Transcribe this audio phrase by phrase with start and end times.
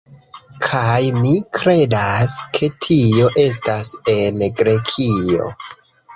[0.67, 5.55] Kaj mi kredas, ke tio estas en Grekio